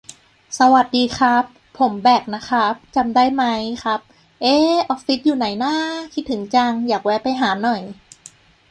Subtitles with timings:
[0.59, 1.43] สวัสดีครับ
[1.79, 3.99] ผมแบ่คนะครับ จำได้มั๊ยครับ
[4.41, 4.55] เอ๊
[4.89, 5.75] ออฟฟิศอยู่ไหนน้า
[6.13, 7.81] คิดถึงจัง อยากแวะไปหาหน่อย